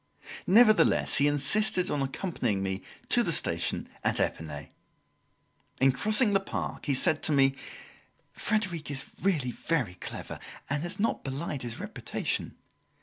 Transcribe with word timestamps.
Nevertheless 0.47 1.17
he 1.17 1.27
insisted 1.27 1.91
on 1.91 2.01
accompanying 2.01 2.63
me 2.63 2.81
to 3.09 3.21
the 3.21 3.31
station 3.31 3.87
at 4.03 4.19
Epinay. 4.19 4.71
In 5.79 5.91
crossing 5.91 6.33
the 6.33 6.39
park, 6.39 6.87
he 6.87 6.95
said 6.95 7.21
to 7.21 7.31
me: 7.31 7.53
"Frederic 8.33 8.89
is 8.89 9.05
really 9.21 9.51
very 9.51 9.93
clever 9.93 10.39
and 10.71 10.81
has 10.81 10.99
not 10.99 11.23
belied 11.23 11.61
his 11.61 11.79
reputation. 11.79 12.55